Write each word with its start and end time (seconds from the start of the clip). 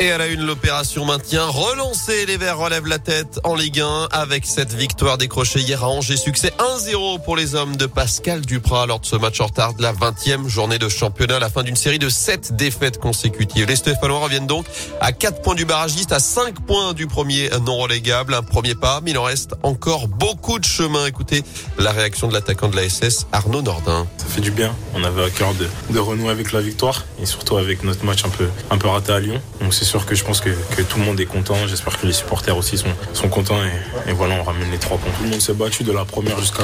Et 0.00 0.12
à 0.12 0.18
la 0.18 0.28
une, 0.28 0.46
l'opération 0.46 1.04
maintien 1.04 1.44
relancée. 1.44 2.24
Les 2.26 2.36
Verts 2.36 2.58
relèvent 2.58 2.86
la 2.86 3.00
tête 3.00 3.40
en 3.42 3.56
Ligue 3.56 3.80
1 3.80 4.08
avec 4.12 4.46
cette 4.46 4.72
victoire 4.72 5.18
décrochée 5.18 5.58
hier 5.58 5.82
à 5.82 5.88
Angers. 5.88 6.16
Succès 6.16 6.52
1-0 6.60 7.24
pour 7.24 7.36
les 7.36 7.56
hommes 7.56 7.74
de 7.74 7.86
Pascal 7.86 8.42
Duprat 8.42 8.86
lors 8.86 9.00
de 9.00 9.06
ce 9.06 9.16
match 9.16 9.40
en 9.40 9.46
retard 9.46 9.74
de 9.74 9.82
la 9.82 9.92
20e 9.92 10.46
journée 10.46 10.78
de 10.78 10.88
championnat 10.88 11.36
à 11.36 11.38
la 11.40 11.50
fin 11.50 11.64
d'une 11.64 11.74
série 11.74 11.98
de 11.98 12.08
7 12.08 12.54
défaites 12.54 12.98
consécutives. 12.98 13.66
Les 13.66 13.74
Stéphanois 13.74 14.20
reviennent 14.20 14.46
donc 14.46 14.66
à 15.00 15.10
4 15.10 15.42
points 15.42 15.56
du 15.56 15.64
barragiste, 15.64 16.12
à 16.12 16.20
5 16.20 16.60
points 16.64 16.92
du 16.92 17.08
premier 17.08 17.50
non 17.66 17.78
relégable. 17.78 18.34
Un 18.34 18.42
premier 18.42 18.76
pas, 18.76 19.00
mais 19.02 19.10
il 19.10 19.18
en 19.18 19.24
reste 19.24 19.56
encore 19.64 20.06
beaucoup 20.06 20.60
de 20.60 20.64
chemin. 20.64 21.06
Écoutez 21.06 21.42
la 21.76 21.90
réaction 21.90 22.28
de 22.28 22.34
l'attaquant 22.34 22.68
de 22.68 22.76
la 22.76 22.88
SS, 22.88 23.26
Arnaud 23.32 23.62
Nordin. 23.62 24.06
Ça 24.18 24.26
fait 24.26 24.42
du 24.42 24.52
bien. 24.52 24.76
On 24.94 25.02
avait 25.02 25.24
à 25.24 25.30
cœur 25.30 25.54
de, 25.54 25.66
de 25.90 25.98
renouer 25.98 26.30
avec 26.30 26.52
la 26.52 26.60
victoire 26.60 27.04
et 27.20 27.26
surtout 27.26 27.56
avec 27.56 27.82
notre 27.82 28.04
match 28.04 28.24
un 28.24 28.28
peu, 28.28 28.48
un 28.70 28.78
peu 28.78 28.86
raté 28.86 29.10
à 29.10 29.18
Lyon. 29.18 29.42
Donc 29.60 29.74
c'est 29.74 29.87
sûr 29.88 30.06
que 30.06 30.14
je 30.14 30.24
pense 30.24 30.40
que, 30.40 30.50
que, 30.76 30.82
tout 30.82 30.98
le 30.98 31.04
monde 31.04 31.18
est 31.18 31.26
content. 31.26 31.56
J'espère 31.66 31.98
que 31.98 32.06
les 32.06 32.12
supporters 32.12 32.56
aussi 32.56 32.76
sont, 32.76 32.94
sont 33.14 33.28
contents. 33.28 33.58
Et, 33.64 34.10
et, 34.10 34.12
voilà, 34.12 34.34
on 34.34 34.44
ramène 34.44 34.70
les 34.70 34.78
trois 34.78 34.98
points. 34.98 35.10
Tout 35.16 35.24
le 35.24 35.30
monde 35.30 35.40
s'est 35.40 35.54
battu 35.54 35.82
de 35.82 35.92
la 35.92 36.04
première 36.04 36.38
jusqu'à 36.38 36.62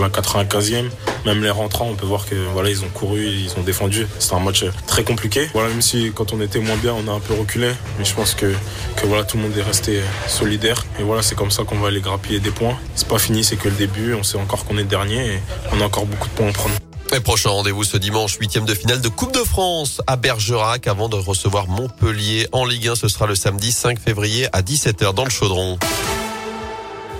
la 0.00 0.08
95e. 0.08 0.88
Même 1.26 1.42
les 1.42 1.50
rentrants, 1.50 1.88
on 1.90 1.94
peut 1.94 2.06
voir 2.06 2.24
que 2.24 2.36
voilà, 2.52 2.70
ils 2.70 2.84
ont 2.84 2.88
couru, 2.88 3.26
ils 3.26 3.52
ont 3.58 3.62
défendu. 3.62 4.06
C'était 4.18 4.34
un 4.34 4.40
match 4.40 4.64
très 4.86 5.02
compliqué. 5.02 5.48
Voilà, 5.52 5.68
même 5.70 5.82
si 5.82 6.12
quand 6.14 6.32
on 6.32 6.40
était 6.40 6.60
moins 6.60 6.76
bien, 6.76 6.94
on 6.94 7.10
a 7.10 7.12
un 7.12 7.20
peu 7.20 7.34
reculé. 7.34 7.72
Mais 7.98 8.04
je 8.04 8.14
pense 8.14 8.34
que, 8.34 8.54
que 8.96 9.06
voilà, 9.06 9.24
tout 9.24 9.36
le 9.36 9.42
monde 9.42 9.58
est 9.58 9.62
resté 9.62 10.00
solidaire. 10.28 10.86
Et 11.00 11.02
voilà, 11.02 11.22
c'est 11.22 11.34
comme 11.34 11.50
ça 11.50 11.64
qu'on 11.64 11.78
va 11.78 11.88
aller 11.88 12.00
grappiller 12.00 12.38
des 12.38 12.52
points. 12.52 12.78
C'est 12.94 13.08
pas 13.08 13.18
fini, 13.18 13.42
c'est 13.42 13.56
que 13.56 13.68
le 13.68 13.74
début. 13.74 14.14
On 14.14 14.22
sait 14.22 14.38
encore 14.38 14.64
qu'on 14.64 14.78
est 14.78 14.84
dernier 14.84 15.26
et 15.26 15.40
on 15.72 15.80
a 15.80 15.84
encore 15.84 16.06
beaucoup 16.06 16.28
de 16.28 16.34
points 16.34 16.48
à 16.48 16.52
prendre. 16.52 16.74
Et 17.14 17.20
prochain 17.20 17.50
rendez-vous 17.50 17.84
ce 17.84 17.98
dimanche, 17.98 18.38
huitième 18.38 18.64
de 18.64 18.74
finale 18.74 19.02
de 19.02 19.08
Coupe 19.08 19.34
de 19.34 19.44
France 19.44 20.00
à 20.06 20.16
Bergerac 20.16 20.86
avant 20.86 21.10
de 21.10 21.16
recevoir 21.16 21.68
Montpellier 21.68 22.48
en 22.52 22.64
Ligue 22.64 22.88
1. 22.88 22.94
Ce 22.94 23.08
sera 23.08 23.26
le 23.26 23.34
samedi 23.34 23.70
5 23.70 23.98
février 23.98 24.46
à 24.54 24.62
17h 24.62 25.12
dans 25.12 25.24
le 25.24 25.30
Chaudron. 25.30 25.78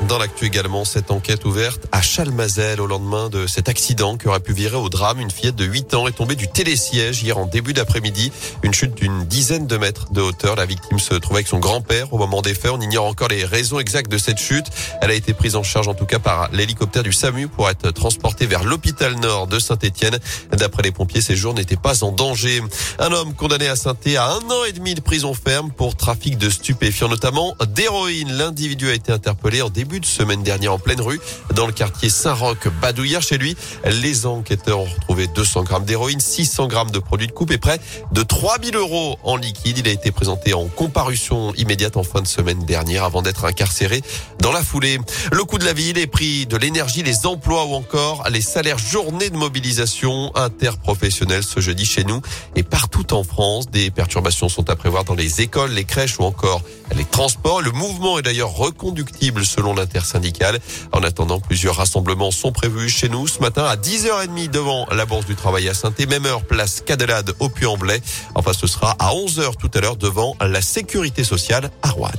Dans 0.09 0.19
l'actu 0.19 0.47
également, 0.47 0.85
cette 0.85 1.11
enquête 1.11 1.45
ouverte 1.45 1.87
à 1.93 2.03
Chalmazel 2.03 2.81
au 2.81 2.87
lendemain 2.87 3.29
de 3.29 3.47
cet 3.47 3.69
accident 3.69 4.17
qui 4.17 4.29
aurait 4.29 4.41
pu 4.41 4.53
virer 4.53 4.77
au 4.77 4.89
drame. 4.89 5.21
Une 5.21 5.31
fillette 5.31 5.55
de 5.55 5.65
8 5.65 5.95
ans 5.95 6.09
est 6.09 6.13
tombée 6.13 6.35
du 6.35 6.49
télésiège 6.49 7.23
hier 7.23 7.39
en 7.39 7.47
début 7.47 7.73
d'après-midi. 7.73 8.33
Une 8.63 8.75
chute 8.75 8.95
d'une 8.95 9.25
dizaine 9.25 9.67
de 9.67 9.77
mètres 9.77 10.13
de 10.13 10.21
hauteur. 10.21 10.57
La 10.57 10.67
victime 10.67 10.99
se 10.99 11.15
trouvait 11.15 11.39
avec 11.39 11.49
son 11.49 11.61
grand-père 11.61 12.13
au 12.13 12.19
moment 12.19 12.43
des 12.43 12.55
faits. 12.55 12.73
On 12.75 12.81
ignore 12.81 13.07
encore 13.07 13.29
les 13.29 13.45
raisons 13.45 13.79
exactes 13.79 14.11
de 14.11 14.19
cette 14.19 14.39
chute. 14.39 14.67
Elle 15.01 15.11
a 15.11 15.15
été 15.15 15.35
prise 15.35 15.55
en 15.57 15.63
charge 15.63 15.89
en 15.89 15.95
tout 15.95 16.07
cas 16.07 16.19
par 16.19 16.51
l'hélicoptère 16.53 17.05
du 17.05 17.13
SAMU 17.13 17.49
pour 17.49 17.71
être 17.71 17.91
transportée 17.93 18.47
vers 18.47 18.65
l'hôpital 18.65 19.15
nord 19.21 19.47
de 19.47 19.59
Saint-Etienne. 19.59 20.19
D'après 20.51 20.83
les 20.83 20.93
pompiers, 20.93 21.21
ses 21.21 21.37
jours 21.37 21.55
n'étaient 21.55 21.77
pas 21.77 22.03
en 22.03 22.11
danger. 22.11 22.61
Un 22.99 23.13
homme 23.13 23.35
condamné 23.35 23.69
à 23.69 23.77
saint 23.77 23.97
à 24.17 24.33
un 24.33 24.51
an 24.51 24.65
et 24.67 24.73
demi 24.73 24.95
de 24.95 25.01
prison 25.01 25.33
ferme 25.33 25.71
pour 25.71 25.97
trafic 25.97 26.39
de 26.39 26.51
stupéfiants, 26.51 27.09
notamment 27.09 27.55
d'héroïne. 27.69 28.33
L'individu 28.33 28.91
a 28.91 28.95
été 28.95 29.13
interpellé 29.13 29.63
en 29.63 29.71
début 29.71 29.92
de 30.01 30.07
semaine 30.07 30.43
dernière 30.43 30.73
en 30.73 30.79
pleine 30.79 31.01
rue 31.01 31.21
dans 31.55 31.67
le 31.67 31.73
quartier 31.73 32.09
Saint-Roch, 32.09 32.69
Badouillard. 32.81 33.23
Chez 33.23 33.39
lui, 33.39 33.57
les 33.85 34.27
enquêteurs 34.27 34.81
ont 34.81 34.85
retrouvé 34.85 35.27
200 35.27 35.65
grammes 35.65 35.85
d'héroïne, 35.85 36.21
600 36.21 36.67
grammes 36.69 36.91
de 36.91 36.99
produits 36.99 37.27
de 37.27 37.33
coupe 37.33 37.51
et 37.51 37.59
près 37.59 37.81
de 38.13 38.23
3000 38.23 38.77
euros 38.77 39.19
en 39.23 39.37
liquide. 39.37 39.79
Il 39.79 39.89
a 39.89 39.91
été 39.91 40.11
présenté 40.11 40.55
en 40.55 40.67
comparution 40.67 41.53
immédiate 41.55 41.97
en 41.97 42.03
fin 42.03 42.21
de 42.21 42.27
semaine 42.27 42.65
dernière 42.65 43.05
avant 43.05 43.23
d'être 43.23 43.45
incarcéré 43.45 44.03
dans 44.39 44.53
la 44.53 44.63
foulée. 44.63 44.99
Le 45.33 45.45
coût 45.45 45.59
de 45.59 45.65
la 45.65 45.73
vie, 45.73 45.93
les 45.93 46.07
prix 46.07 46.47
de 46.47 46.57
l'énergie, 46.57 47.03
les 47.03 47.27
emplois 47.27 47.65
ou 47.65 47.75
encore 47.75 48.25
les 48.31 48.41
salaires 48.41 48.79
journée 48.79 49.31
de 49.31 49.37
mobilisation 49.37 50.35
interprofessionnelle 50.35 51.43
ce 51.43 51.61
jeudi 51.61 51.85
chez 51.85 52.05
nous 52.05 52.21
et 52.57 52.63
partout 52.63 53.15
en 53.15 53.25
France. 53.25 53.71
Des 53.71 53.91
perturbations 53.91 54.49
sont 54.49 54.69
à 54.71 54.77
prévoir 54.77 55.05
dans 55.05 55.15
les 55.15 55.41
écoles, 55.41 55.73
les 55.73 55.85
crèches 55.85 56.19
ou 56.19 56.23
encore 56.23 56.63
les 56.95 57.05
transports. 57.05 57.63
Le 57.63 57.71
mouvement 57.73 58.19
est 58.19 58.23
d'ailleurs 58.23 58.55
reconductible 58.55 59.45
selon 59.45 59.75
l'intersyndicale. 59.83 60.59
En 60.93 61.03
attendant, 61.03 61.41
plusieurs 61.41 61.77
rassemblements 61.77 62.31
sont 62.31 62.53
prévus 62.53 62.89
chez 62.89 63.09
nous 63.09 63.27
ce 63.27 63.41
matin 63.41 63.65
à 63.65 63.77
10h30 63.77 64.49
devant 64.51 64.87
la 64.93 65.05
Bourse 65.05 65.27
du 65.27 65.35
Travail 65.35 65.69
à 65.69 65.75
saint 65.75 65.93
Même 66.09 66.27
heure, 66.27 66.45
place 66.45 66.81
Cadelade 66.81 67.35
au 67.41 67.49
Puy-en-Velay. 67.49 68.01
Enfin, 68.35 68.53
ce 68.53 68.67
sera 68.67 68.93
à 68.99 69.11
11h 69.13 69.57
tout 69.59 69.71
à 69.75 69.81
l'heure 69.81 69.97
devant 69.97 70.37
la 70.41 70.63
Sécurité 70.63 71.25
sociale 71.25 71.71
à 71.83 71.91
Rouen. 71.91 72.11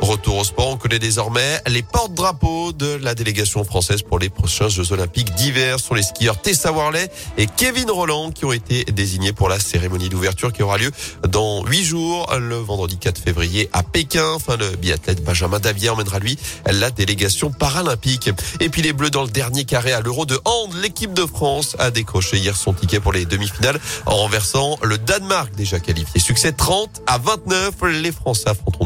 Retour 0.00 0.38
au 0.38 0.44
sport, 0.44 0.68
on 0.68 0.76
connaît 0.76 0.98
désormais 0.98 1.60
les 1.66 1.82
porte-drapeaux 1.82 2.72
de 2.72 2.98
la 3.02 3.14
délégation 3.14 3.64
française 3.64 4.02
pour 4.02 4.18
les 4.18 4.30
prochains 4.30 4.68
Jeux 4.68 4.92
Olympiques 4.92 5.34
d'hiver. 5.34 5.78
sont 5.78 5.94
les 5.94 6.02
skieurs 6.02 6.40
Tessa 6.40 6.72
Worley 6.72 7.10
et 7.36 7.46
Kevin 7.46 7.90
Roland 7.90 8.30
qui 8.30 8.44
ont 8.44 8.52
été 8.52 8.84
désignés 8.84 9.32
pour 9.32 9.48
la 9.48 9.60
cérémonie 9.60 10.08
d'ouverture 10.08 10.52
qui 10.52 10.62
aura 10.62 10.78
lieu 10.78 10.90
dans 11.28 11.64
huit 11.64 11.84
jours, 11.84 12.32
le 12.38 12.56
vendredi 12.56 12.96
4 12.96 13.20
février 13.20 13.68
à 13.72 13.82
Pékin. 13.82 14.26
Enfin, 14.34 14.56
le 14.56 14.70
biathlète 14.76 15.22
Benjamin 15.22 15.60
Davier 15.60 15.90
emmènera 15.90 16.18
lui 16.18 16.38
la 16.66 16.90
délégation 16.90 17.50
paralympique. 17.50 18.30
Et 18.60 18.68
puis 18.70 18.82
les 18.82 18.92
Bleus 18.92 19.10
dans 19.10 19.22
le 19.24 19.30
dernier 19.30 19.64
carré 19.64 19.92
à 19.92 20.00
l'Euro 20.00 20.24
de 20.24 20.38
hand. 20.44 20.74
L'équipe 20.82 21.12
de 21.12 21.26
France 21.26 21.76
a 21.78 21.90
décroché 21.90 22.38
hier 22.38 22.56
son 22.56 22.72
ticket 22.72 23.00
pour 23.00 23.12
les 23.12 23.26
demi-finales 23.26 23.78
en 24.06 24.16
renversant 24.16 24.78
le 24.82 24.98
Danemark 24.98 25.54
déjà 25.54 25.78
qualifié. 25.78 26.20
Succès 26.20 26.52
30 26.52 27.02
à 27.06 27.18
29. 27.18 27.74
Les 28.02 28.12
Français 28.12 28.48
affronteront 28.48 28.79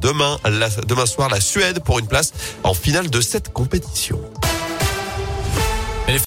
demain 0.00 0.38
demain 0.86 1.06
soir 1.06 1.28
la 1.28 1.40
Suède 1.40 1.80
pour 1.80 1.98
une 1.98 2.06
place 2.06 2.32
en 2.64 2.74
finale 2.74 3.10
de 3.10 3.20
cette 3.20 3.52
compétition. 3.52 4.18